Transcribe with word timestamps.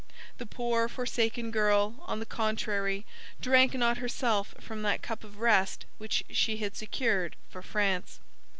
The 0.39 0.47
poor, 0.47 0.89
forsaken 0.89 1.51
girl, 1.51 1.97
on 2.07 2.17
the 2.19 2.25
contrary, 2.25 3.05
drank 3.39 3.75
not 3.75 3.97
herself 3.99 4.55
from 4.59 4.81
that 4.81 5.03
cup 5.03 5.23
of 5.23 5.37
rest 5.37 5.85
which 5.99 6.23
she 6.31 6.57
had 6.57 6.75
secured 6.75 7.35
for 7.51 7.61
France. 7.61 8.19